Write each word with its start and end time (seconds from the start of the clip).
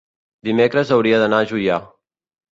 dimecres 0.47 0.93
hauria 0.95 1.19
d'anar 1.23 1.41
a 1.43 1.47
Juià. 1.51 1.77